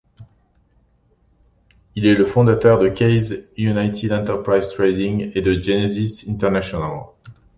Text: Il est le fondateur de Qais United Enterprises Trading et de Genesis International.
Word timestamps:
Il 1.93 2.07
est 2.07 2.15
le 2.15 2.25
fondateur 2.25 2.79
de 2.79 2.89
Qais 2.89 3.15
United 3.55 4.11
Enterprises 4.11 4.69
Trading 4.69 5.31
et 5.35 5.43
de 5.43 5.53
Genesis 5.61 6.25
International. 6.27 7.01